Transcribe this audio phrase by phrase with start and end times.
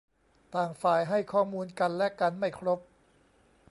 [0.55, 2.79] ต่างฝ่ายให้ข้อมูลกันและกันไม่ครบ